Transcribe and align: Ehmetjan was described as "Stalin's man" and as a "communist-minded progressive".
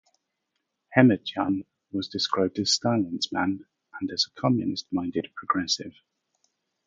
Ehmetjan 0.97 1.63
was 1.91 2.07
described 2.07 2.57
as 2.57 2.71
"Stalin's 2.71 3.31
man" 3.31 3.67
and 3.99 4.09
as 4.09 4.25
a 4.25 4.31
"communist-minded 4.31 5.27
progressive". 5.35 5.93